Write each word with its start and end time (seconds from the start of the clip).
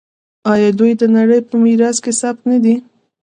آیا 0.51 0.69
دوی 0.79 0.91
د 1.01 1.03
نړۍ 1.17 1.39
په 1.49 1.55
میراث 1.63 1.97
کې 2.03 2.11
ثبت 2.21 2.43
نه 2.51 2.57
دي؟ 2.63 2.75